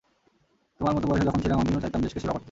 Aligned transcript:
তোমার 0.79 0.93
মতো 0.95 1.07
বয়সে 1.07 1.25
যখন 1.25 1.39
ছিলাম, 1.41 1.57
আমিও 1.59 1.81
চাইতাম 1.81 2.01
দেশকে 2.01 2.19
সেবা 2.19 2.33
করতে। 2.33 2.39